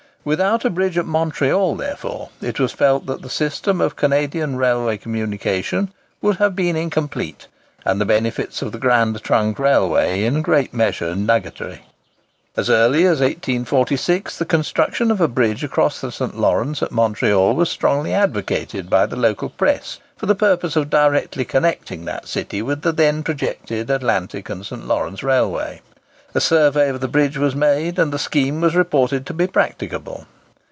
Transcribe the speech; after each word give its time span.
Without 0.23 0.63
a 0.63 0.69
bridge 0.69 0.99
at 0.99 1.05
Montreal, 1.07 1.73
therefore, 1.75 2.29
it 2.43 2.59
was 2.59 2.71
felt 2.71 3.07
that 3.07 3.23
the 3.23 3.27
system 3.29 3.81
of 3.81 3.95
Canadian 3.95 4.55
railway 4.55 4.97
communication 4.97 5.91
would 6.21 6.35
have 6.37 6.55
been 6.55 6.75
incomplete, 6.75 7.47
and 7.83 7.99
the 7.99 8.05
benefits 8.05 8.61
of 8.61 8.71
the 8.71 8.77
Grand 8.77 9.23
Trunk 9.23 9.57
Railway 9.57 10.23
in 10.23 10.35
a 10.37 10.41
great 10.43 10.75
measure 10.75 11.15
nugatory. 11.15 11.85
As 12.55 12.69
early 12.69 13.03
as 13.05 13.19
1846 13.19 14.37
the 14.37 14.45
construction 14.45 15.09
of 15.09 15.19
a 15.21 15.27
bridge 15.27 15.63
across 15.63 15.99
the 16.01 16.11
St. 16.11 16.37
Lawrence 16.37 16.83
at 16.83 16.91
Montreal 16.91 17.55
was 17.55 17.71
strongly 17.71 18.13
advocated 18.13 18.91
by 18.91 19.07
the 19.07 19.15
local 19.15 19.49
press 19.49 19.97
for 20.17 20.27
the 20.27 20.35
purpose 20.35 20.75
of 20.75 20.91
directly 20.91 21.45
connecting 21.45 22.05
that 22.05 22.27
city 22.27 22.61
with 22.61 22.83
the 22.83 22.91
then 22.91 23.23
projected 23.23 23.89
Atlantic 23.89 24.51
and 24.51 24.63
St. 24.63 24.85
Lawrence 24.87 25.23
Railway. 25.23 25.81
A 26.33 26.39
survey 26.39 26.87
of 26.87 27.01
the 27.01 27.09
bridge 27.09 27.37
was 27.37 27.55
made, 27.57 27.99
and 27.99 28.13
the 28.13 28.17
scheme 28.17 28.61
was 28.61 28.73
reported 28.73 29.25
to 29.25 29.33
be 29.33 29.47
practicable. 29.47 30.25